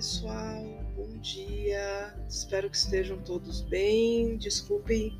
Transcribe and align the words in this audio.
pessoal, 0.00 0.64
bom 0.96 1.18
dia. 1.20 2.14
Espero 2.26 2.70
que 2.70 2.76
estejam 2.78 3.18
todos 3.18 3.60
bem. 3.60 4.38
Desculpem 4.38 5.12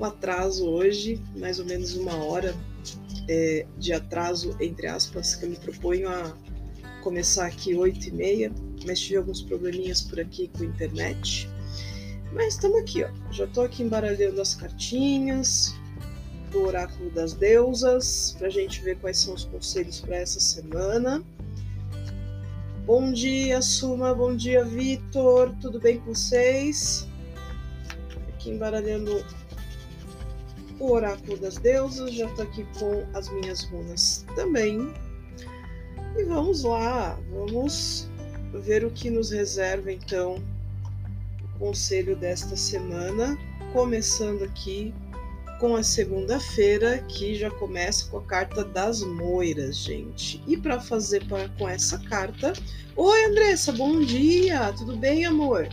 o 0.00 0.04
atraso 0.06 0.66
hoje, 0.66 1.22
mais 1.36 1.58
ou 1.58 1.66
menos 1.66 1.94
uma 1.94 2.24
hora 2.24 2.54
é, 3.28 3.66
de 3.76 3.92
atraso, 3.92 4.56
entre 4.58 4.86
aspas, 4.86 5.34
que 5.34 5.44
eu 5.44 5.50
me 5.50 5.56
proponho 5.56 6.08
a 6.08 6.34
começar 7.02 7.44
aqui 7.44 7.74
8 7.74 8.08
e 8.08 8.10
meia, 8.12 8.52
mas 8.86 9.00
tive 9.00 9.18
alguns 9.18 9.42
probleminhas 9.42 10.00
por 10.00 10.18
aqui 10.18 10.48
com 10.48 10.62
a 10.62 10.66
internet. 10.66 11.46
Mas 12.32 12.54
estamos 12.54 12.80
aqui, 12.80 13.04
ó. 13.04 13.10
Já 13.30 13.44
estou 13.44 13.64
aqui 13.64 13.82
embaralhando 13.82 14.40
as 14.40 14.54
cartinhas 14.54 15.74
do 16.50 16.62
Oráculo 16.62 17.10
das 17.10 17.34
Deusas, 17.34 18.34
para 18.38 18.46
a 18.46 18.50
gente 18.50 18.80
ver 18.80 18.96
quais 18.98 19.18
são 19.18 19.34
os 19.34 19.44
conselhos 19.44 20.00
para 20.00 20.16
essa 20.16 20.40
semana. 20.40 21.22
Bom 22.86 23.12
dia, 23.12 23.60
Suma. 23.60 24.14
Bom 24.14 24.36
dia, 24.36 24.64
Vitor. 24.64 25.52
Tudo 25.60 25.80
bem 25.80 25.98
com 25.98 26.14
vocês? 26.14 27.08
Aqui 28.28 28.50
embaralhando 28.50 29.26
o 30.78 30.92
Oráculo 30.92 31.36
das 31.36 31.56
Deusas. 31.56 32.14
Já 32.14 32.26
estou 32.26 32.44
aqui 32.44 32.64
com 32.78 33.04
as 33.12 33.28
minhas 33.28 33.64
runas 33.64 34.24
também. 34.36 34.94
E 36.16 36.22
vamos 36.26 36.62
lá, 36.62 37.18
vamos 37.28 38.08
ver 38.52 38.84
o 38.84 38.90
que 38.92 39.10
nos 39.10 39.32
reserva 39.32 39.90
então 39.90 40.36
o 41.56 41.58
conselho 41.58 42.14
desta 42.14 42.54
semana. 42.54 43.36
Começando 43.72 44.44
aqui 44.44 44.94
com 45.58 45.74
a 45.74 45.82
segunda-feira, 45.82 46.98
que 47.08 47.34
já 47.34 47.50
começa 47.50 48.10
com 48.10 48.18
a 48.18 48.22
carta 48.22 48.64
das 48.64 49.02
moiras, 49.02 49.78
gente. 49.78 50.42
E 50.46 50.56
para 50.56 50.80
fazer 50.80 51.24
com 51.58 51.68
essa 51.68 51.98
carta. 51.98 52.52
Oi, 52.94 53.24
Andressa, 53.26 53.72
bom 53.72 54.00
dia! 54.00 54.72
Tudo 54.74 54.96
bem, 54.96 55.24
amor? 55.24 55.68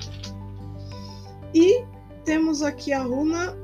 E 1.53 1.83
temos 2.23 2.61
aqui 2.61 2.93
a 2.93 3.03
runa. 3.03 3.57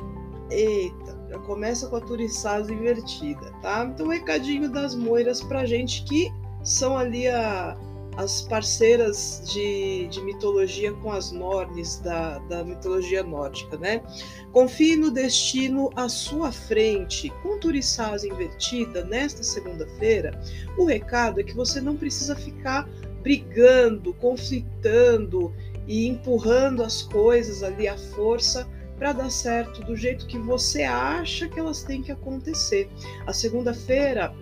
Eita, 0.51 1.17
já 1.29 1.39
começa 1.39 1.87
com 1.87 1.95
a 1.95 2.01
turiçada 2.01 2.71
invertida, 2.71 3.51
tá? 3.61 3.85
Então, 3.85 4.07
recadinho 4.07 4.69
das 4.71 4.95
moiras 4.95 5.41
pra 5.41 5.65
gente 5.65 6.03
que 6.03 6.31
são 6.63 6.97
ali 6.97 7.27
a 7.27 7.77
as 8.19 8.41
parceiras 8.41 9.41
de, 9.45 10.05
de 10.09 10.21
mitologia 10.21 10.91
com 10.91 11.09
as 11.09 11.31
Nornes 11.31 12.01
da, 12.01 12.37
da 12.39 12.65
mitologia 12.65 13.23
nórdica, 13.23 13.77
né? 13.77 14.01
Confie 14.51 14.97
no 14.97 15.09
destino 15.09 15.89
à 15.95 16.09
sua 16.09 16.51
frente. 16.51 17.29
Com 17.41 17.57
Turiçás 17.57 18.25
invertida, 18.25 19.05
nesta 19.05 19.41
segunda-feira, 19.41 20.37
o 20.77 20.83
recado 20.83 21.39
é 21.39 21.43
que 21.43 21.55
você 21.55 21.79
não 21.79 21.95
precisa 21.95 22.35
ficar 22.35 22.89
brigando, 23.21 24.13
conflitando 24.15 25.53
e 25.87 26.05
empurrando 26.05 26.83
as 26.83 27.01
coisas 27.01 27.63
ali 27.63 27.87
à 27.87 27.97
força 27.97 28.67
para 28.97 29.13
dar 29.13 29.31
certo 29.31 29.81
do 29.85 29.95
jeito 29.95 30.27
que 30.27 30.37
você 30.37 30.83
acha 30.83 31.47
que 31.47 31.57
elas 31.57 31.83
têm 31.83 32.03
que 32.03 32.11
acontecer. 32.11 32.89
A 33.25 33.31
segunda-feira 33.31 34.35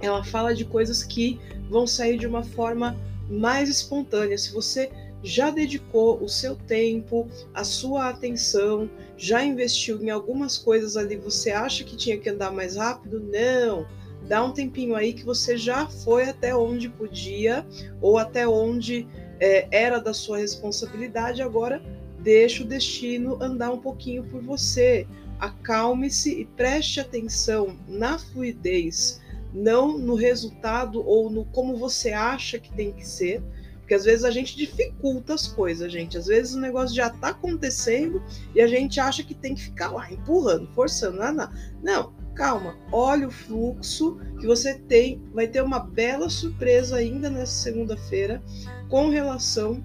ela 0.00 0.24
fala 0.24 0.54
de 0.54 0.64
coisas 0.64 1.02
que 1.02 1.38
vão 1.68 1.86
sair 1.86 2.18
de 2.18 2.26
uma 2.26 2.42
forma 2.42 2.96
mais 3.28 3.68
espontânea. 3.68 4.36
Se 4.36 4.52
você 4.52 4.90
já 5.22 5.50
dedicou 5.50 6.22
o 6.22 6.28
seu 6.28 6.56
tempo, 6.56 7.28
a 7.54 7.62
sua 7.62 8.08
atenção, 8.08 8.88
já 9.16 9.44
investiu 9.44 10.02
em 10.02 10.10
algumas 10.10 10.56
coisas 10.56 10.96
ali, 10.96 11.16
você 11.16 11.50
acha 11.50 11.84
que 11.84 11.96
tinha 11.96 12.18
que 12.18 12.28
andar 12.28 12.50
mais 12.50 12.76
rápido? 12.76 13.20
Não. 13.20 13.86
Dá 14.26 14.42
um 14.42 14.52
tempinho 14.52 14.94
aí 14.94 15.12
que 15.12 15.24
você 15.24 15.56
já 15.56 15.86
foi 15.86 16.28
até 16.28 16.54
onde 16.54 16.88
podia 16.88 17.66
ou 18.00 18.18
até 18.18 18.46
onde 18.46 19.06
é, 19.38 19.66
era 19.70 19.98
da 19.98 20.14
sua 20.14 20.38
responsabilidade. 20.38 21.42
Agora 21.42 21.82
deixa 22.18 22.62
o 22.62 22.66
destino 22.66 23.42
andar 23.42 23.72
um 23.72 23.78
pouquinho 23.78 24.24
por 24.24 24.42
você. 24.42 25.06
Acalme-se 25.38 26.40
e 26.40 26.44
preste 26.44 27.00
atenção 27.00 27.76
na 27.88 28.18
fluidez 28.18 29.20
não 29.52 29.98
no 29.98 30.14
resultado 30.14 31.06
ou 31.06 31.30
no 31.30 31.44
como 31.46 31.76
você 31.76 32.12
acha 32.12 32.58
que 32.58 32.72
tem 32.72 32.92
que 32.92 33.06
ser, 33.06 33.42
porque 33.78 33.94
às 33.94 34.04
vezes 34.04 34.24
a 34.24 34.30
gente 34.30 34.56
dificulta 34.56 35.34
as 35.34 35.48
coisas, 35.48 35.90
gente. 35.90 36.16
Às 36.16 36.26
vezes 36.26 36.54
o 36.54 36.60
negócio 36.60 36.94
já 36.94 37.08
está 37.08 37.28
acontecendo 37.28 38.22
e 38.54 38.60
a 38.60 38.66
gente 38.66 39.00
acha 39.00 39.22
que 39.22 39.34
tem 39.34 39.54
que 39.54 39.62
ficar 39.62 39.90
lá 39.90 40.10
empurrando, 40.12 40.68
forçando, 40.74 41.18
não, 41.18 41.32
não. 41.32 41.50
não 41.82 42.20
calma, 42.40 42.74
olha 42.90 43.28
o 43.28 43.30
fluxo 43.30 44.18
que 44.40 44.46
você 44.46 44.72
tem, 44.74 45.22
vai 45.34 45.46
ter 45.46 45.62
uma 45.62 45.78
bela 45.78 46.30
surpresa 46.30 46.96
ainda 46.96 47.28
nessa 47.28 47.52
segunda-feira 47.52 48.42
com 48.88 49.10
relação 49.10 49.84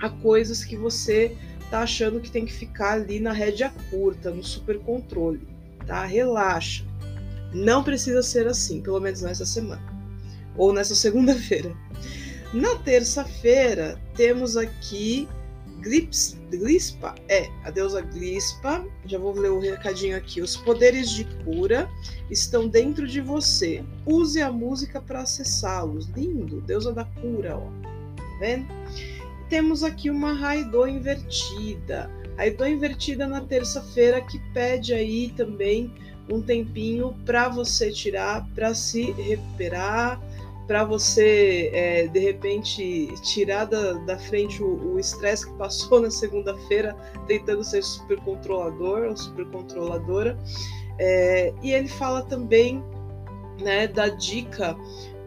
a 0.00 0.08
coisas 0.08 0.64
que 0.64 0.76
você 0.76 1.36
tá 1.70 1.82
achando 1.82 2.20
que 2.20 2.32
tem 2.32 2.44
que 2.44 2.52
ficar 2.52 2.94
ali 2.94 3.20
na 3.20 3.32
rédea 3.32 3.72
curta, 3.90 4.30
no 4.30 4.42
super 4.42 4.80
controle, 4.80 5.46
tá? 5.86 6.04
Relaxa. 6.04 6.84
Não 7.52 7.82
precisa 7.82 8.22
ser 8.22 8.46
assim, 8.46 8.80
pelo 8.80 9.00
menos 9.00 9.22
nessa 9.22 9.46
semana. 9.46 9.82
Ou 10.56 10.72
nessa 10.72 10.94
segunda-feira. 10.96 11.74
Na 12.52 12.76
terça-feira, 12.76 14.00
temos 14.14 14.56
aqui 14.56 15.28
Glips, 15.80 16.36
Glispa, 16.50 17.14
é, 17.28 17.48
a 17.64 17.70
deusa 17.70 18.00
Glispa. 18.00 18.84
Já 19.06 19.18
vou 19.18 19.32
ler 19.34 19.50
o 19.50 19.60
recadinho 19.60 20.16
aqui. 20.16 20.40
Os 20.40 20.56
poderes 20.56 21.10
de 21.10 21.24
cura 21.44 21.88
estão 22.30 22.68
dentro 22.68 23.06
de 23.06 23.20
você. 23.20 23.84
Use 24.06 24.40
a 24.40 24.50
música 24.50 25.00
para 25.00 25.20
acessá-los. 25.20 26.08
Lindo, 26.08 26.60
deusa 26.62 26.92
da 26.92 27.04
cura, 27.04 27.56
ó. 27.56 27.70
Tá 28.16 28.38
vendo? 28.40 28.66
Temos 29.48 29.82
aqui 29.82 30.10
uma 30.10 30.32
Raidô 30.32 30.86
invertida. 30.86 32.10
Raidô 32.36 32.66
invertida 32.66 33.26
na 33.26 33.40
terça-feira 33.40 34.20
que 34.20 34.38
pede 34.52 34.92
aí 34.92 35.32
também 35.36 35.92
um 36.30 36.42
tempinho 36.42 37.14
para 37.24 37.48
você 37.48 37.90
tirar, 37.90 38.46
para 38.54 38.74
se 38.74 39.12
recuperar, 39.12 40.20
para 40.66 40.84
você, 40.84 41.70
é, 41.72 42.06
de 42.08 42.18
repente, 42.18 43.08
tirar 43.22 43.64
da, 43.64 43.94
da 43.94 44.18
frente 44.18 44.62
o 44.62 44.98
estresse 44.98 45.46
que 45.46 45.56
passou 45.56 46.00
na 46.02 46.10
segunda-feira, 46.10 46.94
tentando 47.26 47.64
ser 47.64 47.82
super 47.82 48.18
controlador 48.20 49.08
ou 49.08 49.16
super 49.16 49.46
controladora. 49.46 50.38
É, 50.98 51.54
e 51.62 51.72
ele 51.72 51.88
fala 51.88 52.22
também 52.22 52.84
né, 53.60 53.86
da 53.86 54.08
dica 54.08 54.76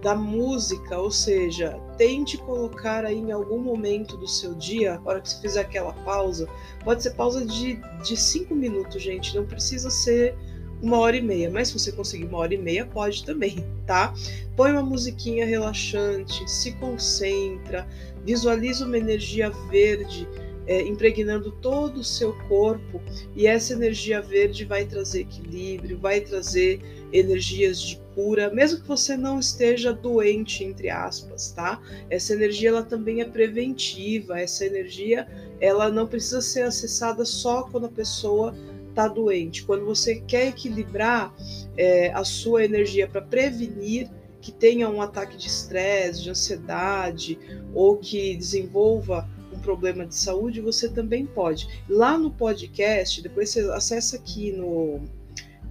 da 0.02 0.16
música, 0.16 0.98
ou 0.98 1.12
seja, 1.12 1.80
tente 1.96 2.38
colocar 2.40 3.06
aí 3.06 3.20
em 3.20 3.32
algum 3.32 3.60
momento 3.60 4.18
do 4.18 4.28
seu 4.28 4.56
dia, 4.56 5.00
na 5.00 5.10
hora 5.10 5.22
que 5.22 5.30
você 5.30 5.42
fizer 5.42 5.62
aquela 5.62 5.94
pausa, 5.94 6.48
pode 6.84 7.04
ser 7.04 7.12
pausa 7.12 7.46
de, 7.46 7.80
de 8.04 8.18
cinco 8.18 8.56
minutos, 8.56 9.02
gente, 9.02 9.36
não 9.36 9.46
precisa 9.46 9.92
ser 9.92 10.36
uma 10.82 10.98
hora 10.98 11.16
e 11.16 11.22
meia, 11.22 11.50
mas 11.50 11.68
se 11.68 11.80
você 11.80 11.92
conseguir 11.92 12.26
uma 12.26 12.40
hora 12.40 12.54
e 12.54 12.58
meia, 12.58 12.86
pode 12.86 13.24
também, 13.24 13.64
tá? 13.86 14.14
Põe 14.56 14.72
uma 14.72 14.82
musiquinha 14.82 15.46
relaxante, 15.46 16.50
se 16.50 16.72
concentra, 16.74 17.88
visualiza 18.24 18.86
uma 18.86 18.98
energia 18.98 19.50
verde 19.70 20.28
é, 20.68 20.82
impregnando 20.82 21.52
todo 21.52 21.98
o 21.98 22.04
seu 22.04 22.34
corpo 22.48 23.02
e 23.36 23.48
essa 23.48 23.74
energia 23.74 24.22
verde 24.22 24.66
vai 24.66 24.86
trazer 24.86 25.22
equilíbrio, 25.22 25.98
vai 25.98 26.22
trazer 26.22 26.80
energias 27.12 27.82
de 27.82 28.00
cura, 28.16 28.50
mesmo 28.50 28.82
que 28.82 28.88
você 28.88 29.18
não 29.18 29.40
esteja 29.40 29.92
doente, 29.94 30.64
entre 30.64 30.90
aspas, 30.90 31.52
tá? 31.52 31.82
Essa 32.10 32.34
energia 32.34 32.70
ela 32.70 32.84
também 32.84 33.22
é 33.22 33.26
preventiva, 33.26 34.40
essa 34.40 34.66
energia 34.66 35.28
ela 35.60 35.90
não 35.90 36.08
precisa 36.08 36.42
ser 36.42 36.62
acessada 36.62 37.26
só 37.26 37.64
quando 37.64 37.86
a 37.86 37.92
pessoa 37.92 38.56
está 38.92 39.08
doente, 39.08 39.64
quando 39.64 39.86
você 39.86 40.16
quer 40.16 40.48
equilibrar 40.48 41.34
é, 41.76 42.12
a 42.12 42.24
sua 42.24 42.64
energia 42.64 43.08
para 43.08 43.22
prevenir 43.22 44.10
que 44.42 44.52
tenha 44.52 44.90
um 44.90 45.02
ataque 45.02 45.38
de 45.38 45.48
estresse, 45.48 46.24
de 46.24 46.30
ansiedade 46.30 47.38
ou 47.74 47.98
que 47.98 48.36
desenvolva 48.36 49.30
um 49.54 49.60
problema 49.60 50.06
de 50.06 50.16
saúde, 50.16 50.62
você 50.62 50.90
também 50.90 51.26
pode. 51.26 51.68
Lá 51.88 52.18
no 52.18 52.32
podcast, 52.32 53.22
depois 53.22 53.50
você 53.50 53.62
acessa 53.72 54.16
aqui 54.16 54.52
no, 54.52 55.02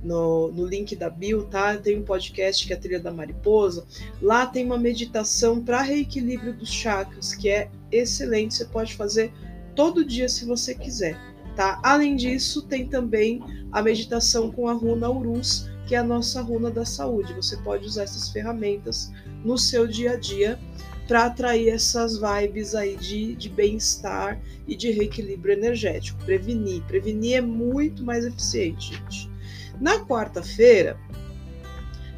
no, 0.04 0.52
no, 0.52 0.66
link 0.66 0.94
da 0.94 1.10
bio, 1.10 1.44
tá? 1.44 1.76
Tem 1.76 1.98
um 1.98 2.04
podcast 2.04 2.66
que 2.66 2.72
é 2.72 2.76
a 2.76 2.78
Trilha 2.78 3.00
da 3.00 3.10
Mariposa. 3.10 3.86
Lá 4.20 4.46
tem 4.46 4.64
uma 4.64 4.78
meditação 4.78 5.62
para 5.62 5.82
reequilíbrio 5.82 6.54
dos 6.54 6.70
chakras, 6.70 7.34
que 7.34 7.48
é 7.48 7.70
excelente. 7.90 8.54
Você 8.54 8.66
pode 8.66 8.94
fazer 8.94 9.32
todo 9.74 10.04
dia 10.04 10.28
se 10.28 10.44
você 10.44 10.74
quiser. 10.74 11.29
Tá? 11.60 11.78
Além 11.82 12.16
disso, 12.16 12.62
tem 12.62 12.86
também 12.86 13.38
a 13.70 13.82
meditação 13.82 14.50
com 14.50 14.66
a 14.66 14.72
runa 14.72 15.10
Urus, 15.10 15.68
que 15.86 15.94
é 15.94 15.98
a 15.98 16.02
nossa 16.02 16.40
runa 16.40 16.70
da 16.70 16.86
saúde. 16.86 17.34
Você 17.34 17.54
pode 17.58 17.84
usar 17.84 18.04
essas 18.04 18.30
ferramentas 18.30 19.12
no 19.44 19.58
seu 19.58 19.86
dia 19.86 20.12
a 20.12 20.16
dia 20.16 20.58
para 21.06 21.26
atrair 21.26 21.68
essas 21.68 22.18
vibes 22.18 22.74
aí 22.74 22.96
de, 22.96 23.36
de 23.36 23.50
bem-estar 23.50 24.40
e 24.66 24.74
de 24.74 24.90
reequilíbrio 24.90 25.52
energético. 25.52 26.24
Prevenir. 26.24 26.82
Prevenir 26.84 27.36
é 27.36 27.40
muito 27.42 28.02
mais 28.02 28.24
eficiente, 28.24 28.94
gente. 28.94 29.30
Na 29.78 29.98
quarta-feira, 29.98 30.98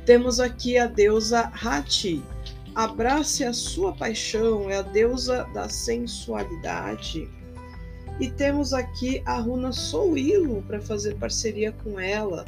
temos 0.06 0.38
aqui 0.38 0.79
a 0.79 0.87
deusa 0.87 1.50
Hati. 1.53 2.23
abrace 2.77 3.43
a 3.43 3.53
sua 3.53 3.93
paixão, 3.93 4.71
é 4.71 4.77
a 4.77 4.83
deusa 4.83 5.43
da 5.53 5.69
sensualidade. 5.69 7.29
E 8.23 8.31
temos 8.31 8.73
aqui 8.73 9.21
a 9.27 9.41
runa 9.41 9.73
Souilo 9.73 10.63
para 10.63 10.81
fazer 10.81 11.17
parceria 11.17 11.73
com 11.73 11.99
ela. 11.99 12.45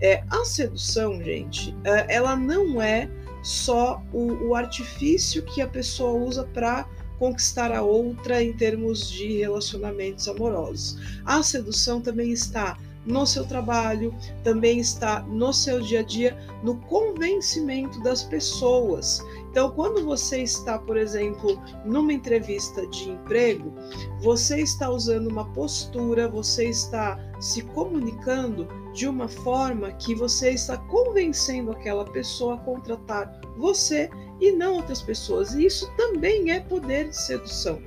É, 0.00 0.24
a 0.30 0.42
sedução, 0.42 1.22
gente, 1.22 1.76
é, 1.84 2.14
ela 2.14 2.34
não 2.34 2.80
é 2.80 3.10
só 3.42 4.02
o, 4.10 4.48
o 4.48 4.54
artifício 4.54 5.42
que 5.42 5.60
a 5.60 5.68
pessoa 5.68 6.12
usa 6.12 6.44
para 6.44 6.88
conquistar 7.18 7.70
a 7.72 7.82
outra 7.82 8.42
em 8.42 8.54
termos 8.54 9.10
de 9.10 9.36
relacionamentos 9.36 10.26
amorosos. 10.28 10.96
A 11.26 11.42
sedução 11.42 12.00
também 12.00 12.32
está 12.32 12.78
no 13.06 13.26
seu 13.26 13.46
trabalho, 13.46 14.14
também 14.44 14.78
está 14.78 15.20
no 15.22 15.52
seu 15.52 15.80
dia 15.80 16.00
a 16.00 16.02
dia, 16.02 16.36
no 16.62 16.76
convencimento 16.82 18.00
das 18.02 18.22
pessoas. 18.22 19.24
Então, 19.50 19.70
quando 19.70 20.04
você 20.04 20.42
está, 20.42 20.78
por 20.78 20.96
exemplo, 20.96 21.60
numa 21.84 22.12
entrevista 22.12 22.86
de 22.86 23.10
emprego, 23.10 23.72
você 24.20 24.60
está 24.60 24.90
usando 24.90 25.28
uma 25.28 25.44
postura, 25.52 26.28
você 26.28 26.68
está 26.68 27.18
se 27.40 27.62
comunicando 27.62 28.68
de 28.92 29.06
uma 29.06 29.28
forma 29.28 29.92
que 29.92 30.14
você 30.14 30.50
está 30.50 30.76
convencendo 30.76 31.70
aquela 31.70 32.04
pessoa 32.04 32.54
a 32.54 32.58
contratar 32.58 33.40
você 33.56 34.10
e 34.40 34.52
não 34.52 34.74
outras 34.74 35.02
pessoas. 35.02 35.54
E 35.54 35.66
isso 35.66 35.90
também 35.96 36.50
é 36.50 36.60
poder 36.60 37.08
de 37.08 37.16
sedução. 37.16 37.80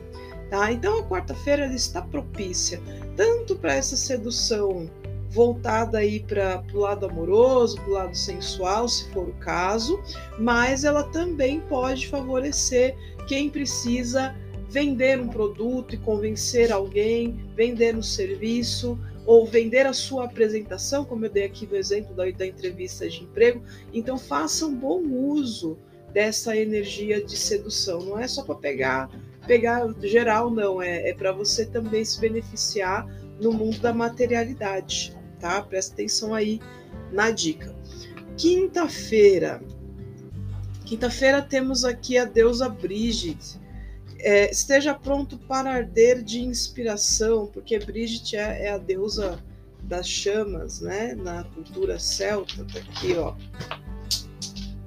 Tá? 0.51 0.69
Então 0.69 0.99
a 0.99 1.03
quarta-feira 1.03 1.65
está 1.73 2.01
propícia 2.01 2.81
tanto 3.15 3.55
para 3.55 3.73
essa 3.73 3.95
sedução 3.95 4.91
voltada 5.29 5.99
aí 5.99 6.19
para 6.19 6.61
o 6.73 6.79
lado 6.79 7.05
amoroso, 7.05 7.77
para 7.77 7.89
o 7.89 7.93
lado 7.93 8.17
sensual, 8.17 8.85
se 8.89 9.09
for 9.11 9.29
o 9.29 9.33
caso, 9.35 9.97
mas 10.37 10.83
ela 10.83 11.03
também 11.03 11.61
pode 11.61 12.09
favorecer 12.09 12.97
quem 13.29 13.49
precisa 13.49 14.35
vender 14.69 15.21
um 15.21 15.29
produto 15.29 15.95
e 15.95 15.97
convencer 15.97 16.69
alguém, 16.69 17.39
vender 17.55 17.95
um 17.95 18.03
serviço 18.03 18.99
ou 19.25 19.47
vender 19.47 19.85
a 19.85 19.93
sua 19.93 20.25
apresentação, 20.25 21.05
como 21.05 21.27
eu 21.27 21.29
dei 21.29 21.45
aqui 21.45 21.65
no 21.65 21.77
exemplo 21.77 22.13
da, 22.13 22.29
da 22.29 22.45
entrevista 22.45 23.07
de 23.07 23.23
emprego. 23.23 23.63
Então 23.93 24.17
faça 24.17 24.65
um 24.65 24.75
bom 24.75 25.01
uso 25.01 25.77
dessa 26.11 26.57
energia 26.57 27.23
de 27.23 27.37
sedução. 27.37 28.01
Não 28.01 28.19
é 28.19 28.27
só 28.27 28.43
para 28.43 28.55
pegar 28.55 29.09
pegar 29.45 29.87
geral, 30.01 30.49
não. 30.49 30.81
É, 30.81 31.09
é 31.09 31.13
para 31.13 31.31
você 31.31 31.65
também 31.65 32.03
se 32.03 32.19
beneficiar 32.19 33.07
no 33.39 33.51
mundo 33.51 33.79
da 33.79 33.93
materialidade 33.93 35.15
tá? 35.41 35.61
Presta 35.61 35.93
atenção 35.93 36.33
aí 36.33 36.61
na 37.11 37.31
dica. 37.31 37.75
Quinta-feira. 38.37 39.61
Quinta-feira 40.85 41.41
temos 41.41 41.83
aqui 41.83 42.17
a 42.17 42.25
deusa 42.25 42.69
Brigitte. 42.69 43.59
É, 44.19 44.51
esteja 44.51 44.93
pronto 44.93 45.37
para 45.37 45.73
arder 45.73 46.21
de 46.21 46.41
inspiração, 46.41 47.47
porque 47.47 47.79
Brigitte 47.79 48.37
é, 48.37 48.67
é, 48.67 48.71
a 48.71 48.77
deusa 48.77 49.43
das 49.81 50.07
chamas, 50.07 50.79
né? 50.79 51.15
Na 51.15 51.43
cultura 51.43 51.97
celta, 51.97 52.63
tá 52.71 52.79
aqui, 52.79 53.15
ó. 53.15 53.35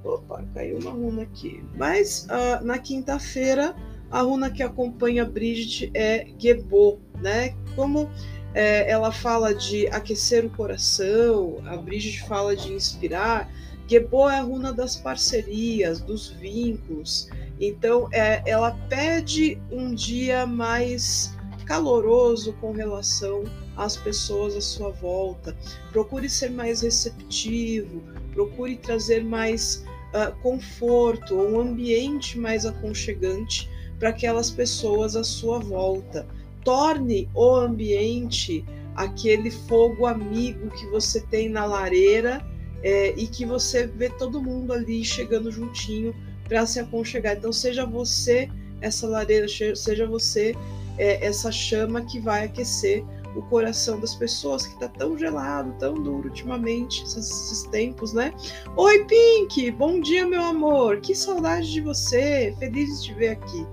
Opa, 0.03 0.43
caiu 0.53 0.77
uma 0.79 0.91
runa 0.91 1.23
aqui. 1.23 1.63
Mas 1.75 2.27
uh, 2.29 2.63
na 2.63 2.77
quinta-feira, 2.77 3.75
a 4.15 4.21
runa 4.21 4.49
que 4.49 4.63
acompanha 4.63 5.25
Brigitte 5.25 5.91
é 5.93 6.25
Gebo, 6.39 7.01
né? 7.21 7.53
Como 7.75 8.09
é, 8.53 8.89
ela 8.89 9.11
fala 9.11 9.53
de 9.53 9.87
aquecer 9.87 10.45
o 10.45 10.49
coração, 10.49 11.61
a 11.65 11.75
Brigitte 11.75 12.25
fala 12.25 12.55
de 12.55 12.71
inspirar. 12.71 13.51
Gebo 13.85 14.29
é 14.29 14.37
a 14.37 14.41
runa 14.41 14.71
das 14.71 14.95
parcerias, 14.95 15.99
dos 15.99 16.29
vínculos. 16.29 17.29
Então, 17.59 18.07
é, 18.13 18.41
ela 18.45 18.71
pede 18.87 19.61
um 19.69 19.93
dia 19.93 20.47
mais 20.47 21.35
caloroso 21.65 22.53
com 22.61 22.71
relação 22.71 23.43
às 23.75 23.97
pessoas 23.97 24.55
à 24.55 24.61
sua 24.61 24.91
volta. 24.91 25.53
Procure 25.91 26.29
ser 26.29 26.51
mais 26.51 26.83
receptivo, 26.83 28.01
procure 28.33 28.77
trazer 28.77 29.25
mais 29.25 29.83
uh, 30.13 30.33
conforto, 30.41 31.35
um 31.35 31.59
ambiente 31.59 32.39
mais 32.39 32.65
aconchegante 32.65 33.74
para 33.99 34.09
aquelas 34.09 34.49
pessoas 34.49 35.15
à 35.15 35.23
sua 35.23 35.59
volta 35.59 36.25
torne 36.63 37.29
o 37.33 37.55
ambiente 37.55 38.65
aquele 38.95 39.51
fogo 39.51 40.05
amigo 40.05 40.69
que 40.71 40.85
você 40.87 41.21
tem 41.21 41.49
na 41.49 41.65
lareira 41.65 42.45
é, 42.81 43.13
e 43.17 43.27
que 43.27 43.45
você 43.45 43.87
vê 43.87 44.09
todo 44.09 44.41
mundo 44.41 44.73
ali 44.73 45.03
chegando 45.03 45.51
juntinho 45.51 46.15
para 46.47 46.65
se 46.65 46.79
aconchegar. 46.79 47.35
Então, 47.35 47.51
seja 47.51 47.85
você 47.85 48.49
essa 48.81 49.07
lareira, 49.07 49.47
seja 49.47 50.07
você 50.07 50.55
é, 50.97 51.25
essa 51.25 51.51
chama 51.51 52.01
que 52.05 52.19
vai 52.19 52.45
aquecer 52.45 53.03
o 53.35 53.41
coração 53.43 53.99
das 53.99 54.15
pessoas 54.15 54.65
que 54.65 54.73
está 54.75 54.87
tão 54.87 55.17
gelado, 55.17 55.73
tão 55.77 55.93
duro 55.95 56.29
ultimamente, 56.29 57.03
esses, 57.03 57.29
esses, 57.29 57.63
tempos, 57.63 58.13
né? 58.13 58.33
Oi, 58.77 59.03
Pink! 59.05 59.71
Bom 59.71 59.99
dia, 59.99 60.25
meu 60.25 60.41
amor! 60.41 61.01
Que 61.01 61.13
saudade 61.13 61.71
de 61.73 61.81
você! 61.81 62.55
Feliz 62.57 63.01
de 63.01 63.07
te 63.07 63.13
ver 63.13 63.29
aqui. 63.29 63.65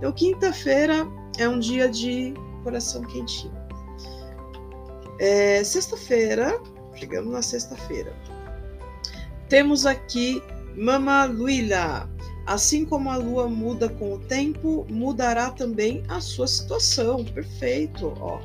Então, 0.00 0.12
quinta-feira 0.12 1.06
é 1.36 1.46
um 1.46 1.58
dia 1.58 1.86
de 1.86 2.32
coração 2.64 3.02
quentinho. 3.02 3.52
É, 5.18 5.62
sexta-feira, 5.62 6.58
chegamos 6.94 7.30
na 7.30 7.42
sexta-feira. 7.42 8.10
Temos 9.50 9.84
aqui 9.84 10.42
Mama 10.74 11.26
Luila. 11.26 12.08
Assim 12.46 12.86
como 12.86 13.10
a 13.10 13.16
lua 13.16 13.46
muda 13.46 13.90
com 13.90 14.14
o 14.14 14.18
tempo, 14.20 14.86
mudará 14.88 15.50
também 15.50 16.02
a 16.08 16.18
sua 16.18 16.46
situação. 16.46 17.22
Perfeito, 17.22 18.14
ó. 18.20 18.40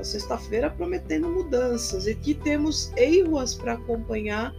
A 0.00 0.02
sexta-feira 0.02 0.70
prometendo 0.70 1.28
mudanças. 1.28 2.06
E 2.06 2.12
aqui 2.12 2.32
temos 2.32 2.90
Eiruas 2.96 3.54
para 3.54 3.74
acompanhar 3.74 4.54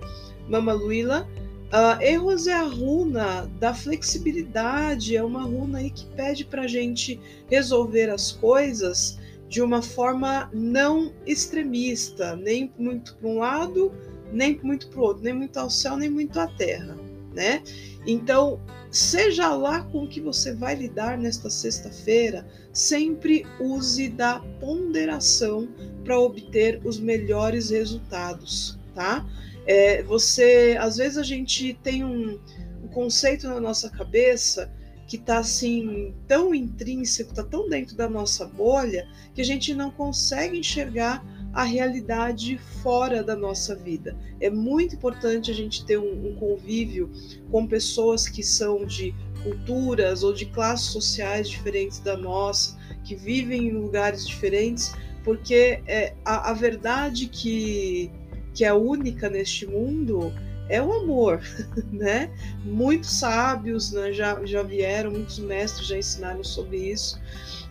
Mama 0.48 0.74
Luila 0.74 1.28
Uh, 1.68 2.02
Erros 2.02 2.48
é 2.48 2.54
a 2.54 2.64
runa 2.64 3.46
da 3.60 3.74
flexibilidade, 3.74 5.18
é 5.18 5.24
uma 5.24 5.44
runa 5.44 5.80
aí 5.80 5.90
que 5.90 6.06
pede 6.16 6.46
para 6.46 6.62
a 6.62 6.68
gente 6.68 7.20
resolver 7.50 8.10
as 8.10 8.32
coisas 8.32 9.20
de 9.50 9.62
uma 9.62 9.82
forma 9.82 10.50
não 10.54 11.14
extremista, 11.26 12.38
nem 12.38 12.72
muito 12.78 13.16
para 13.16 13.28
um 13.28 13.40
lado, 13.40 13.92
nem 14.32 14.58
muito 14.64 14.88
para 14.88 15.00
o 15.00 15.04
outro, 15.04 15.24
nem 15.24 15.34
muito 15.34 15.58
ao 15.58 15.70
céu, 15.70 15.98
nem 15.98 16.10
muito 16.10 16.40
à 16.40 16.48
terra, 16.48 16.98
né? 17.34 17.62
Então, 18.06 18.62
seja 18.90 19.54
lá 19.54 19.82
com 19.84 20.06
o 20.06 20.08
que 20.08 20.22
você 20.22 20.54
vai 20.54 20.76
lidar 20.76 21.18
nesta 21.18 21.50
sexta-feira, 21.50 22.48
sempre 22.72 23.46
use 23.60 24.08
da 24.08 24.40
ponderação 24.60 25.68
para 26.06 26.18
obter 26.18 26.80
os 26.86 26.98
melhores 26.98 27.70
resultados, 27.72 28.78
tá? 28.96 29.26
É, 29.68 30.02
você, 30.04 30.78
às 30.80 30.98
vezes 30.98 31.18
a 31.18 31.24
gente 31.24 31.74
tem 31.84 32.04
um, 32.04 32.40
um 32.84 32.88
conceito 32.88 33.48
na 33.48 33.60
nossa 33.60 33.90
cabeça 33.90 34.72
que 35.08 35.16
está 35.16 35.40
assim 35.40 36.14
tão 36.28 36.54
intrínseco, 36.54 37.32
está 37.32 37.44
tão 37.44 37.70
dentro 37.70 37.96
da 37.96 38.10
nossa 38.10 38.46
bolha 38.46 39.08
que 39.34 39.42
a 39.42 39.46
gente 39.46 39.74
não 39.74 39.92
consegue 39.92 40.58
enxergar 40.58 41.24
a 41.54 41.64
realidade 41.64 42.58
fora 42.84 43.24
da 43.24 43.36
nossa 43.36 43.76
vida. 43.76 44.16
É 44.40 44.50
muito 44.50 44.96
importante 44.96 45.50
a 45.50 45.54
gente 45.54 45.86
ter 45.86 45.98
um, 45.98 46.28
um 46.28 46.36
convívio 46.36 47.10
com 47.50 47.66
pessoas 47.66 48.28
que 48.28 48.44
são 48.44 48.86
de 48.86 49.16
culturas 49.42 50.24
ou 50.24 50.34
de 50.34 50.46
classes 50.46 50.88
sociais 50.88 51.50
diferentes 51.50 52.00
da 52.00 52.18
nossa, 52.18 52.78
que 53.04 53.16
vivem 53.16 53.68
em 53.68 53.72
lugares 53.72 54.28
diferentes, 54.28 54.94
porque 55.24 55.82
é, 55.88 56.14
a, 56.24 56.52
a 56.52 56.54
verdade 56.54 57.28
que 57.28 58.12
que 58.58 58.66
é 58.66 58.74
única 58.74 59.30
neste 59.30 59.68
mundo 59.68 60.34
é 60.68 60.82
o 60.82 60.92
amor, 60.92 61.40
né? 61.94 62.32
Muitos 62.66 63.12
sábios 63.20 63.92
né, 63.92 64.12
já, 64.12 64.44
já 64.46 64.64
vieram, 64.64 65.12
muitos 65.12 65.38
mestres 65.38 65.88
já 65.88 65.98
ensinaram 65.98 66.44
sobre 66.44 66.78
isso, 66.78 67.22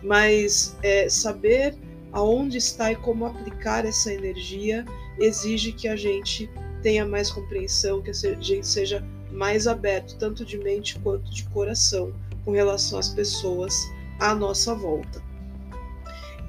mas 0.01 0.77
é, 0.81 1.09
saber 1.09 1.75
aonde 2.13 2.57
está 2.57 2.89
e 2.93 2.95
como 2.95 3.25
aplicar 3.25 3.85
essa 3.85 4.13
energia 4.13 4.85
exige 5.19 5.73
que 5.73 5.89
a 5.89 5.97
gente 5.97 6.49
tenha 6.81 7.05
mais 7.05 7.29
compreensão, 7.29 8.01
que 8.01 8.11
a 8.11 8.13
gente 8.13 8.65
seja 8.65 9.05
mais 9.29 9.67
aberto, 9.67 10.15
tanto 10.17 10.45
de 10.45 10.57
mente 10.57 10.97
quanto 10.99 11.29
de 11.29 11.43
coração, 11.49 12.13
com 12.45 12.51
relação 12.51 12.97
às 12.97 13.09
pessoas 13.09 13.75
à 14.21 14.33
nossa 14.33 14.73
volta. 14.73 15.21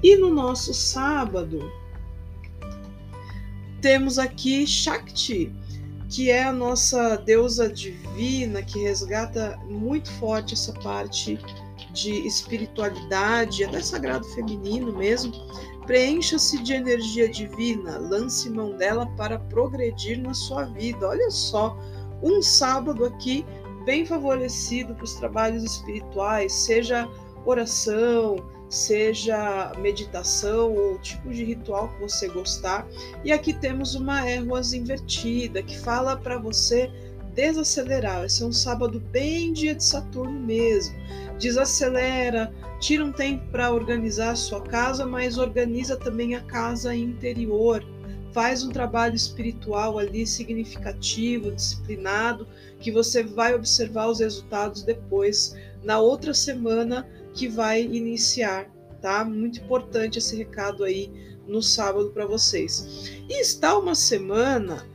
E 0.01 0.15
no 0.15 0.33
nosso 0.33 0.73
sábado, 0.73 1.69
temos 3.81 4.19
aqui 4.19 4.65
Shakti, 4.65 5.53
que 6.09 6.29
é 6.29 6.43
a 6.43 6.51
nossa 6.51 7.17
deusa 7.17 7.69
divina 7.69 8.61
que 8.61 8.79
resgata 8.79 9.57
muito 9.69 10.11
forte 10.13 10.53
essa 10.53 10.73
parte 10.73 11.39
de 11.93 12.27
espiritualidade, 12.27 13.63
até 13.63 13.81
sagrado 13.81 14.25
feminino 14.29 14.95
mesmo. 14.95 15.33
Preencha-se 15.85 16.61
de 16.61 16.73
energia 16.73 17.27
divina, 17.29 17.97
lance 17.97 18.49
mão 18.49 18.75
dela 18.77 19.07
para 19.17 19.39
progredir 19.39 20.19
na 20.19 20.33
sua 20.33 20.65
vida. 20.65 21.07
Olha 21.07 21.31
só, 21.31 21.77
um 22.21 22.41
sábado 22.41 23.05
aqui 23.05 23.45
bem 23.85 24.05
favorecido 24.05 24.93
para 24.93 25.03
os 25.03 25.13
trabalhos 25.15 25.63
espirituais, 25.63 26.53
seja 26.53 27.09
oração, 27.45 28.35
seja 28.69 29.73
meditação 29.79 30.73
ou 30.73 30.99
tipo 30.99 31.29
de 31.29 31.43
ritual 31.43 31.89
que 31.89 32.01
você 32.01 32.27
gostar. 32.27 32.87
E 33.23 33.31
aqui 33.31 33.53
temos 33.53 33.95
uma 33.95 34.29
ervas 34.29 34.73
invertida 34.73 35.63
que 35.63 35.77
fala 35.77 36.15
para 36.15 36.37
você 36.37 36.89
desacelerar. 37.33 38.25
Esse 38.25 38.43
é 38.43 38.45
um 38.45 38.51
sábado 38.51 38.99
bem 38.99 39.51
dia 39.53 39.73
de 39.73 39.83
Saturno 39.83 40.39
mesmo. 40.39 40.95
Desacelera, 41.39 42.53
tira 42.79 43.03
um 43.03 43.11
tempo 43.11 43.45
para 43.51 43.71
organizar 43.71 44.31
a 44.31 44.35
sua 44.35 44.61
casa, 44.61 45.05
mas 45.05 45.37
organiza 45.37 45.97
também 45.97 46.35
a 46.35 46.41
casa 46.41 46.93
interior. 46.93 47.83
Faz 48.33 48.63
um 48.63 48.69
trabalho 48.69 49.15
espiritual 49.15 49.97
ali 49.97 50.27
significativo, 50.27 51.51
disciplinado, 51.51 52.47
que 52.79 52.91
você 52.91 53.23
vai 53.23 53.55
observar 53.55 54.09
os 54.09 54.19
resultados 54.19 54.83
depois, 54.83 55.55
na 55.83 55.97
outra 55.99 56.33
semana 56.33 57.07
que 57.33 57.47
vai 57.47 57.81
iniciar, 57.81 58.69
tá? 59.01 59.23
Muito 59.23 59.59
importante 59.59 60.17
esse 60.17 60.35
recado 60.35 60.83
aí 60.83 61.11
no 61.47 61.61
sábado 61.61 62.11
para 62.11 62.25
vocês. 62.25 63.11
E 63.27 63.41
está 63.41 63.77
uma 63.77 63.95
semana 63.95 64.85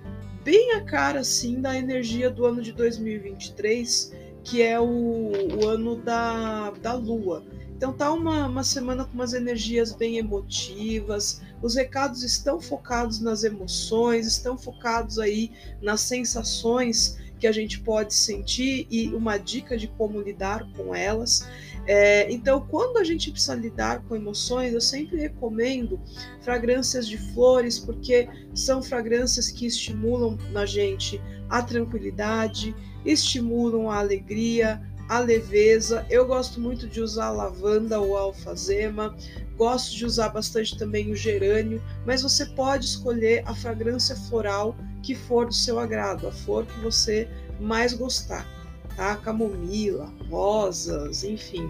bem 0.44 0.72
a 0.72 0.84
cara 0.84 1.20
assim 1.20 1.60
da 1.60 1.76
energia 1.76 2.30
do 2.30 2.44
ano 2.44 2.62
de 2.62 2.72
2023, 2.72 4.12
que 4.44 4.62
é 4.62 4.78
o, 4.78 4.84
o 4.84 5.66
ano 5.66 5.96
da, 5.96 6.70
da 6.70 6.92
lua. 6.94 7.44
Então 7.76 7.92
tá 7.92 8.12
uma, 8.12 8.46
uma 8.46 8.62
semana 8.62 9.04
com 9.04 9.14
umas 9.14 9.34
energias 9.34 9.92
bem 9.92 10.18
emotivas, 10.18 11.42
os 11.60 11.74
recados 11.74 12.22
estão 12.22 12.60
focados 12.60 13.20
nas 13.20 13.42
emoções, 13.42 14.26
estão 14.26 14.56
focados 14.56 15.18
aí 15.18 15.50
nas 15.82 16.02
sensações 16.02 17.18
que 17.38 17.46
a 17.46 17.52
gente 17.52 17.80
pode 17.80 18.14
sentir 18.14 18.86
e 18.90 19.08
uma 19.08 19.38
dica 19.38 19.76
de 19.76 19.88
como 19.88 20.20
lidar 20.20 20.66
com 20.76 20.94
elas. 20.94 21.48
É, 21.86 22.30
então, 22.32 22.66
quando 22.68 22.98
a 22.98 23.04
gente 23.04 23.30
precisa 23.30 23.54
lidar 23.54 24.02
com 24.04 24.16
emoções, 24.16 24.72
eu 24.72 24.80
sempre 24.80 25.18
recomendo 25.18 26.00
fragrâncias 26.40 27.06
de 27.06 27.18
flores, 27.34 27.78
porque 27.78 28.28
são 28.54 28.82
fragrâncias 28.82 29.50
que 29.50 29.66
estimulam 29.66 30.38
na 30.50 30.64
gente 30.64 31.20
a 31.50 31.62
tranquilidade, 31.62 32.74
estimulam 33.04 33.90
a 33.90 33.98
alegria, 33.98 34.80
a 35.08 35.18
leveza. 35.18 36.06
Eu 36.08 36.26
gosto 36.26 36.58
muito 36.58 36.88
de 36.88 37.00
usar 37.02 37.30
lavanda 37.30 38.00
ou 38.00 38.16
alfazema, 38.16 39.14
gosto 39.56 39.94
de 39.94 40.06
usar 40.06 40.30
bastante 40.30 40.78
também 40.78 41.12
o 41.12 41.16
gerânio, 41.16 41.82
mas 42.06 42.22
você 42.22 42.46
pode 42.46 42.86
escolher 42.86 43.42
a 43.46 43.54
fragrância 43.54 44.16
floral 44.16 44.74
que 45.02 45.14
for 45.14 45.46
do 45.46 45.52
seu 45.52 45.78
agrado, 45.78 46.26
a 46.26 46.32
flor 46.32 46.64
que 46.64 46.80
você 46.80 47.28
mais 47.60 47.92
gostar 47.92 48.63
tá? 48.96 49.16
Camomila, 49.16 50.12
rosas, 50.28 51.24
enfim. 51.24 51.68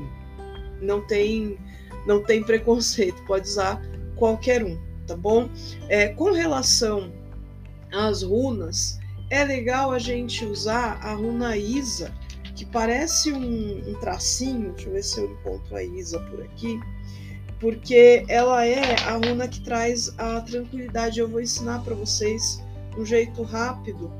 Não 0.80 1.00
tem 1.00 1.58
não 2.06 2.22
tem 2.22 2.42
preconceito, 2.42 3.22
pode 3.26 3.48
usar 3.48 3.80
qualquer 4.16 4.62
um, 4.62 4.78
tá 5.06 5.16
bom? 5.16 5.48
É, 5.88 6.08
com 6.08 6.32
relação 6.32 7.10
às 7.92 8.22
runas, 8.22 8.98
é 9.30 9.42
legal 9.44 9.90
a 9.90 9.98
gente 9.98 10.44
usar 10.44 10.98
a 11.02 11.14
runa 11.14 11.56
Isa, 11.56 12.12
que 12.54 12.64
parece 12.64 13.32
um, 13.32 13.88
um 13.88 13.94
tracinho, 13.94 14.72
deixa 14.72 14.88
eu 14.88 14.92
ver 14.92 15.02
se 15.02 15.20
eu 15.20 15.30
encontro 15.32 15.76
a 15.76 15.82
Isa 15.82 16.20
por 16.20 16.42
aqui, 16.42 16.78
porque 17.58 18.24
ela 18.28 18.66
é 18.66 18.94
a 19.06 19.14
runa 19.14 19.48
que 19.48 19.60
traz 19.62 20.12
a 20.18 20.40
tranquilidade. 20.42 21.18
Eu 21.18 21.28
vou 21.28 21.40
ensinar 21.40 21.82
para 21.82 21.94
vocês 21.94 22.62
um 22.96 23.04
jeito 23.04 23.42
rápido 23.42 24.12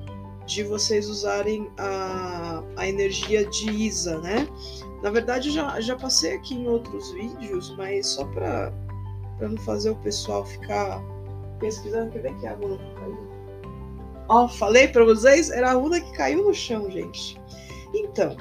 de 0.47 0.63
vocês 0.63 1.09
usarem 1.09 1.71
a, 1.79 2.63
a 2.77 2.89
energia 2.89 3.45
de 3.47 3.71
Isa, 3.71 4.19
né? 4.21 4.47
Na 5.03 5.11
verdade, 5.11 5.51
já, 5.51 5.81
já 5.81 5.97
passei 5.97 6.35
aqui 6.35 6.55
em 6.55 6.67
outros 6.67 7.13
vídeos, 7.13 7.75
mas 7.77 8.07
só 8.09 8.25
para 8.27 8.73
não 9.41 9.57
fazer 9.59 9.91
o 9.91 9.97
pessoal 9.97 10.45
ficar 10.45 11.03
pesquisando, 11.59 12.11
quer 12.13 12.23
ver 12.23 12.35
que 12.39 12.47
a 12.47 12.55
runa 12.55 12.79
que 12.79 12.95
caiu? 12.95 13.19
Ó, 14.29 14.49
falei 14.49 14.89
para 14.89 15.05
vocês, 15.05 15.51
era 15.51 15.71
a 15.71 15.75
runa 15.75 16.01
que 16.01 16.13
caiu 16.13 16.45
no 16.45 16.55
chão, 16.55 16.91
gente. 16.91 17.39
Então, 17.95 18.37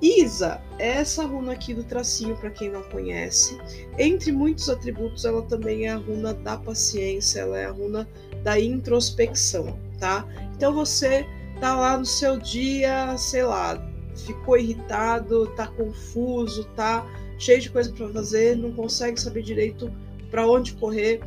Isa 0.00 0.60
é 0.78 0.88
essa 0.88 1.24
runa 1.24 1.52
aqui 1.52 1.74
do 1.74 1.82
tracinho, 1.82 2.36
para 2.36 2.50
quem 2.50 2.70
não 2.70 2.82
conhece. 2.84 3.58
Entre 3.98 4.30
muitos 4.30 4.68
atributos, 4.68 5.24
ela 5.24 5.42
também 5.42 5.86
é 5.86 5.90
a 5.90 5.96
runa 5.96 6.34
da 6.34 6.56
paciência, 6.56 7.40
ela 7.40 7.58
é 7.58 7.66
a 7.66 7.72
runa 7.72 8.08
da 8.42 8.58
introspecção, 8.58 9.78
tá? 9.98 10.26
Então 10.54 10.72
você 10.72 11.26
tá 11.60 11.76
lá 11.76 11.98
no 11.98 12.06
seu 12.06 12.38
dia, 12.38 13.16
sei 13.16 13.44
lá, 13.44 13.82
ficou 14.16 14.56
irritado, 14.56 15.46
tá 15.54 15.66
confuso, 15.66 16.64
tá 16.76 17.06
cheio 17.38 17.60
de 17.60 17.70
coisa 17.70 17.92
para 17.92 18.08
fazer, 18.08 18.56
não 18.56 18.72
consegue 18.72 19.20
saber 19.20 19.42
direito 19.42 19.92
para 20.30 20.46
onde 20.46 20.74
correr, 20.74 21.20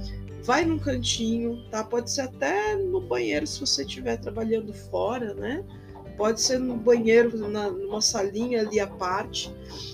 vai 0.43 0.65
num 0.65 0.77
cantinho, 0.77 1.63
tá? 1.69 1.83
Pode 1.83 2.11
ser 2.11 2.21
até 2.21 2.75
no 2.75 3.01
banheiro 3.01 3.47
se 3.47 3.59
você 3.59 3.83
estiver 3.83 4.17
trabalhando 4.17 4.73
fora, 4.73 5.33
né? 5.33 5.63
Pode 6.17 6.41
ser 6.41 6.59
no 6.59 6.75
banheiro, 6.75 7.35
na, 7.49 7.71
numa 7.71 8.01
salinha 8.01 8.61
ali 8.61 8.79
à 8.79 8.87
parte. 8.87 9.53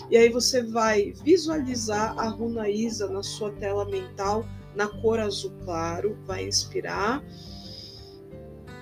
E 0.10 0.18
aí 0.18 0.30
você 0.30 0.64
vai 0.64 1.14
visualizar 1.24 2.18
a 2.18 2.28
runa 2.28 2.70
Isa 2.70 3.08
na 3.08 3.24
sua 3.24 3.52
tela 3.52 3.86
mental 3.86 4.46
na 4.76 4.88
cor 4.88 5.20
azul 5.20 5.52
claro, 5.64 6.18
vai 6.26 6.46
inspirar 6.46 7.24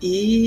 Isa. 0.00 0.46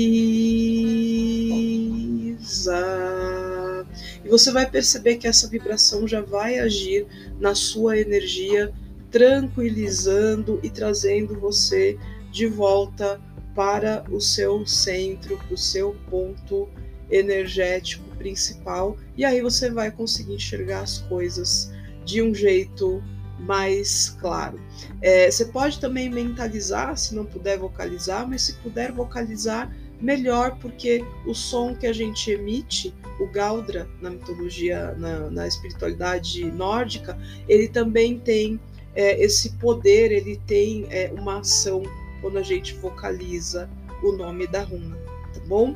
E 4.24 4.28
você 4.28 4.50
vai 4.50 4.70
perceber 4.70 5.16
que 5.16 5.28
essa 5.28 5.46
vibração 5.46 6.08
já 6.08 6.22
vai 6.22 6.58
agir 6.58 7.06
na 7.38 7.54
sua 7.54 7.98
energia, 7.98 8.72
tranquilizando 9.10 10.58
e 10.62 10.70
trazendo 10.70 11.38
você 11.38 11.98
de 12.32 12.46
volta 12.46 13.20
para 13.54 14.04
o 14.10 14.20
seu 14.20 14.66
centro, 14.66 15.36
para 15.38 15.54
o 15.54 15.58
seu 15.58 15.96
ponto 16.08 16.68
energético 17.10 18.04
principal, 18.16 18.96
e 19.16 19.24
aí 19.24 19.40
você 19.40 19.70
vai 19.70 19.90
conseguir 19.90 20.34
enxergar 20.34 20.80
as 20.82 20.98
coisas 21.00 21.72
de 22.04 22.22
um 22.22 22.34
jeito 22.34 23.02
mais 23.40 24.16
claro. 24.20 24.60
É, 25.00 25.30
você 25.30 25.46
pode 25.46 25.80
também 25.80 26.08
mentalizar, 26.08 26.96
se 26.96 27.14
não 27.14 27.24
puder 27.24 27.58
vocalizar, 27.58 28.28
mas 28.28 28.42
se 28.42 28.54
puder 28.54 28.92
vocalizar, 28.92 29.74
melhor, 30.00 30.56
porque 30.58 31.04
o 31.26 31.34
som 31.34 31.74
que 31.74 31.86
a 31.86 31.92
gente 31.92 32.30
emite, 32.30 32.94
o 33.18 33.26
Galdra, 33.26 33.88
na 34.00 34.10
mitologia, 34.10 34.94
na, 34.98 35.30
na 35.30 35.46
espiritualidade 35.46 36.44
nórdica, 36.50 37.18
ele 37.48 37.68
também 37.68 38.18
tem 38.18 38.58
é, 38.94 39.22
esse 39.22 39.50
poder, 39.52 40.10
ele 40.10 40.40
tem 40.46 40.86
é, 40.90 41.12
uma 41.14 41.40
ação 41.40 41.82
quando 42.20 42.38
a 42.38 42.42
gente 42.42 42.74
vocaliza 42.74 43.68
o 44.02 44.12
nome 44.12 44.46
da 44.46 44.62
runa, 44.62 44.96
tá 45.34 45.40
bom? 45.46 45.74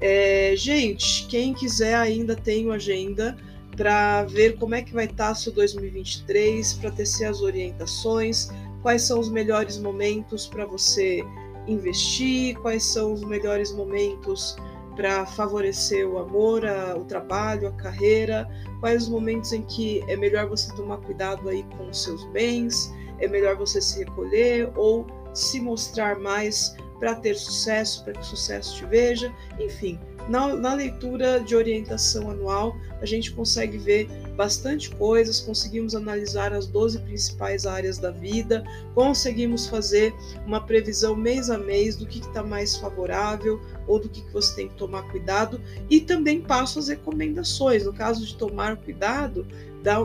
É, 0.00 0.54
gente, 0.56 1.26
quem 1.26 1.54
quiser 1.54 1.94
ainda 1.94 2.34
tem 2.34 2.70
agenda 2.70 3.36
para 3.76 4.24
ver 4.24 4.56
como 4.56 4.74
é 4.74 4.82
que 4.82 4.92
vai 4.92 5.04
estar 5.04 5.28
tá 5.28 5.34
seu 5.34 5.52
2023, 5.52 6.74
para 6.74 6.90
tecer 6.90 7.26
as 7.26 7.42
orientações, 7.42 8.48
quais 8.82 9.02
são 9.02 9.20
os 9.20 9.28
melhores 9.28 9.78
momentos 9.78 10.46
para 10.46 10.64
você 10.64 11.22
investir, 11.66 12.56
quais 12.58 12.84
são 12.84 13.12
os 13.12 13.22
melhores 13.22 13.72
momentos 13.72 14.56
para 14.94 15.26
favorecer 15.26 16.08
o 16.08 16.18
amor, 16.18 16.64
a, 16.64 16.96
o 16.96 17.04
trabalho, 17.04 17.68
a 17.68 17.72
carreira, 17.72 18.48
quais 18.80 19.04
os 19.04 19.08
momentos 19.10 19.52
em 19.52 19.62
que 19.62 20.02
é 20.08 20.16
melhor 20.16 20.48
você 20.48 20.74
tomar 20.74 20.96
cuidado 20.98 21.48
aí 21.48 21.62
com 21.76 21.90
os 21.90 22.02
seus 22.02 22.24
bens, 22.30 22.90
é 23.18 23.28
melhor 23.28 23.56
você 23.56 23.80
se 23.80 23.98
recolher 23.98 24.70
ou 24.74 25.06
se 25.36 25.60
mostrar 25.60 26.18
mais 26.18 26.74
para 26.98 27.14
ter 27.14 27.36
sucesso, 27.36 28.02
para 28.04 28.14
que 28.14 28.20
o 28.20 28.24
sucesso 28.24 28.76
te 28.76 28.86
veja, 28.86 29.32
enfim. 29.58 29.98
Na, 30.28 30.56
na, 30.56 30.74
leitura 30.74 31.38
de 31.38 31.54
orientação 31.54 32.30
anual, 32.30 32.76
a 33.00 33.06
gente 33.06 33.30
consegue 33.32 33.78
ver 33.78 34.08
bastante 34.34 34.90
coisas, 34.90 35.40
conseguimos 35.40 35.94
analisar 35.94 36.52
as 36.52 36.66
12 36.66 36.98
principais 37.00 37.64
áreas 37.64 37.98
da 37.98 38.10
vida, 38.10 38.64
conseguimos 38.92 39.68
fazer 39.68 40.12
uma 40.44 40.60
previsão 40.60 41.14
mês 41.14 41.48
a 41.48 41.56
mês 41.56 41.94
do 41.94 42.06
que 42.06 42.18
está 42.18 42.42
mais 42.42 42.76
favorável 42.76 43.60
ou 43.86 44.00
do 44.00 44.08
que, 44.08 44.22
que 44.22 44.32
você 44.32 44.56
tem 44.56 44.68
que 44.68 44.74
tomar 44.74 45.02
cuidado 45.10 45.60
e 45.88 46.00
também 46.00 46.40
passo 46.40 46.80
as 46.80 46.88
recomendações. 46.88 47.84
No 47.84 47.92
caso 47.92 48.26
de 48.26 48.34
tomar 48.34 48.76
cuidado, 48.78 49.46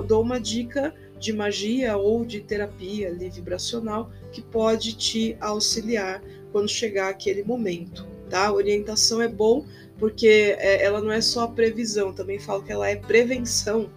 dou 0.07 0.21
uma 0.21 0.39
dica 0.39 0.93
de 1.19 1.33
magia 1.33 1.97
ou 1.97 2.23
de 2.23 2.41
terapia 2.41 3.07
ali, 3.07 3.29
vibracional 3.29 4.11
que 4.31 4.41
pode 4.41 4.93
te 4.95 5.37
auxiliar 5.39 6.21
quando 6.51 6.69
chegar 6.69 7.09
aquele 7.09 7.43
momento. 7.43 8.07
Tá? 8.29 8.47
A 8.47 8.53
orientação 8.53 9.21
é 9.21 9.27
bom 9.27 9.65
porque 9.97 10.55
é, 10.57 10.83
ela 10.83 10.99
não 10.99 11.11
é 11.11 11.21
só 11.21 11.47
previsão, 11.47 12.11
também 12.11 12.39
falo 12.39 12.63
que 12.63 12.71
ela 12.71 12.89
é 12.89 12.95
prevenção, 12.95 13.89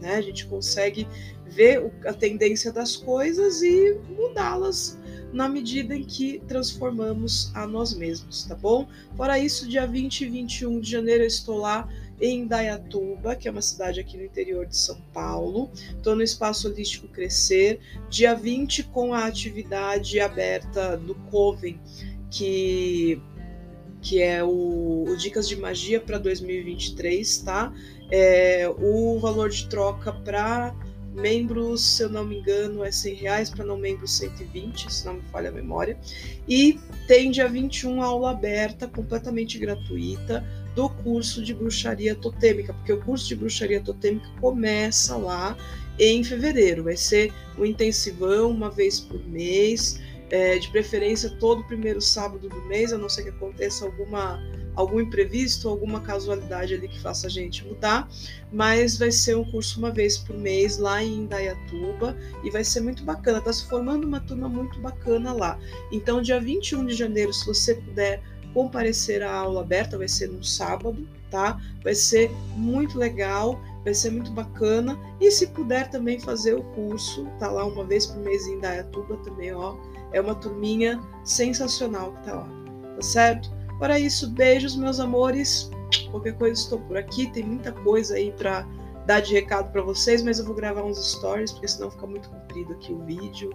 né? 0.00 0.14
A 0.14 0.22
gente 0.22 0.46
consegue 0.46 1.06
ver 1.46 1.92
a 2.06 2.14
tendência 2.14 2.72
das 2.72 2.96
coisas 2.96 3.60
e 3.60 3.98
mudá-las 4.16 4.98
na 5.32 5.48
medida 5.48 5.94
em 5.94 6.02
que 6.02 6.40
transformamos 6.48 7.52
a 7.54 7.66
nós 7.66 7.94
mesmos, 7.94 8.44
tá 8.44 8.54
bom? 8.54 8.88
Fora 9.16 9.38
isso, 9.38 9.68
dia 9.68 9.86
20 9.86 10.22
e 10.22 10.28
21 10.28 10.80
de 10.80 10.90
janeiro 10.90 11.24
eu 11.24 11.28
estou 11.28 11.58
lá 11.58 11.88
em 12.20 12.46
Dayatuba, 12.46 13.34
que 13.34 13.48
é 13.48 13.50
uma 13.50 13.62
cidade 13.62 14.00
aqui 14.00 14.16
no 14.16 14.24
interior 14.24 14.66
de 14.66 14.76
São 14.76 15.00
Paulo. 15.12 15.70
Estou 15.96 16.14
no 16.14 16.22
Espaço 16.22 16.68
Holístico 16.68 17.08
Crescer. 17.08 17.80
Dia 18.08 18.34
20 18.34 18.84
com 18.84 19.14
a 19.14 19.24
atividade 19.26 20.20
aberta 20.20 20.96
do 20.96 21.14
Coven, 21.30 21.80
que 22.30 23.20
que 24.02 24.22
é 24.22 24.42
o, 24.42 25.04
o 25.06 25.16
Dicas 25.16 25.46
de 25.46 25.56
Magia 25.56 26.00
para 26.00 26.16
2023, 26.16 27.38
tá? 27.38 27.70
É, 28.10 28.66
o 28.78 29.18
valor 29.18 29.50
de 29.50 29.68
troca 29.68 30.10
para 30.10 30.74
membros, 31.12 31.84
se 31.84 32.02
eu 32.02 32.08
não 32.08 32.24
me 32.24 32.38
engano, 32.38 32.84
é 32.84 32.90
100 32.90 33.14
reais, 33.14 33.50
para 33.50 33.64
não 33.64 33.76
membros 33.76 34.16
120, 34.16 34.92
se 34.92 35.04
não 35.04 35.14
me 35.14 35.22
falha 35.30 35.50
a 35.50 35.52
memória. 35.52 35.98
E 36.48 36.78
tem 37.06 37.30
dia 37.30 37.48
21 37.48 38.02
aula 38.02 38.30
aberta, 38.30 38.86
completamente 38.86 39.58
gratuita, 39.58 40.44
do 40.74 40.88
curso 40.88 41.42
de 41.42 41.54
bruxaria 41.54 42.14
totêmica, 42.14 42.72
porque 42.72 42.92
o 42.92 43.00
curso 43.00 43.26
de 43.28 43.36
bruxaria 43.36 43.80
totêmica 43.80 44.28
começa 44.40 45.16
lá 45.16 45.56
em 45.98 46.22
fevereiro. 46.24 46.84
Vai 46.84 46.96
ser 46.96 47.32
um 47.58 47.64
intensivão, 47.64 48.50
uma 48.50 48.70
vez 48.70 49.00
por 49.00 49.22
mês, 49.26 50.00
é, 50.30 50.58
de 50.58 50.68
preferência 50.70 51.28
todo 51.38 51.64
primeiro 51.64 52.00
sábado 52.00 52.48
do 52.48 52.62
mês, 52.62 52.92
a 52.92 52.98
não 52.98 53.08
ser 53.08 53.24
que 53.24 53.30
aconteça 53.30 53.84
alguma 53.84 54.40
algum 54.76 55.00
imprevisto, 55.00 55.68
alguma 55.68 56.00
casualidade 56.00 56.74
ali 56.74 56.88
que 56.88 57.00
faça 57.00 57.26
a 57.26 57.30
gente 57.30 57.66
mudar, 57.66 58.08
mas 58.52 58.96
vai 58.96 59.10
ser 59.10 59.36
um 59.36 59.44
curso 59.50 59.78
uma 59.78 59.90
vez 59.90 60.16
por 60.16 60.36
mês 60.36 60.78
lá 60.78 61.02
em 61.02 61.24
Indaiatuba 61.24 62.16
e 62.44 62.50
vai 62.50 62.62
ser 62.64 62.80
muito 62.80 63.02
bacana, 63.04 63.38
está 63.38 63.52
se 63.52 63.66
formando 63.66 64.06
uma 64.06 64.20
turma 64.20 64.48
muito 64.48 64.78
bacana 64.80 65.32
lá. 65.32 65.58
Então, 65.90 66.22
dia 66.22 66.40
21 66.40 66.86
de 66.86 66.94
janeiro, 66.94 67.32
se 67.32 67.44
você 67.44 67.74
puder 67.74 68.22
comparecer 68.52 69.22
à 69.22 69.32
aula 69.32 69.60
aberta, 69.60 69.98
vai 69.98 70.08
ser 70.08 70.28
no 70.28 70.42
sábado, 70.42 71.06
tá? 71.30 71.60
Vai 71.82 71.94
ser 71.94 72.30
muito 72.56 72.98
legal, 72.98 73.60
vai 73.84 73.94
ser 73.94 74.10
muito 74.10 74.30
bacana. 74.32 74.98
E 75.20 75.30
se 75.30 75.46
puder 75.48 75.90
também 75.90 76.18
fazer 76.18 76.54
o 76.54 76.62
curso, 76.62 77.26
tá 77.38 77.50
lá 77.50 77.64
uma 77.64 77.84
vez 77.84 78.06
por 78.06 78.18
mês 78.18 78.46
em 78.46 78.54
Indaiatuba 78.54 79.16
também, 79.18 79.52
ó. 79.52 79.76
É 80.12 80.20
uma 80.20 80.34
turminha 80.34 81.00
sensacional 81.24 82.12
que 82.14 82.24
tá 82.24 82.34
lá, 82.34 82.48
tá 82.96 83.02
certo? 83.02 83.50
Para 83.78 83.98
isso, 83.98 84.28
beijos, 84.30 84.76
meus 84.76 85.00
amores. 85.00 85.70
Qualquer 86.10 86.36
coisa 86.36 86.60
estou 86.60 86.78
por 86.80 86.96
aqui. 86.96 87.30
Tem 87.30 87.44
muita 87.44 87.72
coisa 87.72 88.14
aí 88.14 88.32
para 88.32 88.66
dar 89.06 89.20
de 89.20 89.32
recado 89.32 89.72
para 89.72 89.82
vocês, 89.82 90.22
mas 90.22 90.38
eu 90.38 90.44
vou 90.44 90.54
gravar 90.54 90.82
uns 90.82 90.98
stories, 91.12 91.52
porque 91.52 91.66
senão 91.66 91.90
fica 91.90 92.06
muito 92.06 92.28
comprido 92.28 92.72
aqui 92.72 92.92
o 92.92 92.98
vídeo. 93.04 93.50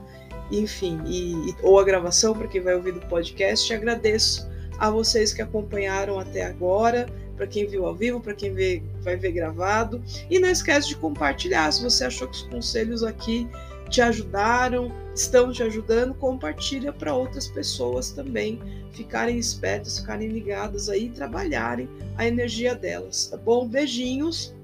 Enfim, 0.52 1.00
e, 1.06 1.56
ou 1.62 1.80
a 1.80 1.84
gravação 1.84 2.34
para 2.34 2.48
quem 2.48 2.62
vai 2.62 2.76
ouvir 2.76 2.94
do 2.94 3.02
podcast. 3.02 3.72
Agradeço 3.74 4.48
a 4.80 4.90
vocês 4.90 5.34
que 5.34 5.42
acompanharam 5.42 6.20
até 6.20 6.44
agora, 6.44 7.08
para 7.36 7.48
quem 7.48 7.68
viu 7.68 7.86
ao 7.86 7.96
vivo, 7.96 8.20
para 8.20 8.34
quem 8.34 8.54
vê, 8.54 8.82
vai 9.02 9.16
ver 9.16 9.32
gravado. 9.32 10.02
E 10.30 10.40
não 10.40 10.50
esquece 10.50 10.90
de 10.90 10.96
compartilhar. 10.96 11.72
Se 11.72 11.84
você 11.84 12.06
achou 12.06 12.28
que 12.28 12.36
os 12.36 12.44
conselhos 12.44 13.04
aqui 13.04 13.48
te 13.90 14.02
ajudaram, 14.02 14.92
estão 15.14 15.52
te 15.52 15.64
ajudando, 15.64 16.14
compartilha 16.16 16.92
para 16.92 17.14
outras 17.14 17.48
pessoas 17.48 18.12
também 18.12 18.60
ficarem 18.92 19.38
espertas, 19.38 20.00
ficarem 20.00 20.30
ligadas 20.30 20.90
aí 20.90 21.06
e 21.06 21.10
trabalharem 21.10 21.88
a 22.18 22.26
energia 22.26 22.74
delas, 22.74 23.28
tá 23.28 23.38
bom? 23.38 23.68
Beijinhos 23.68 24.56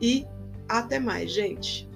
e 0.00 0.26
até 0.68 0.98
mais, 0.98 1.30
gente. 1.30 1.88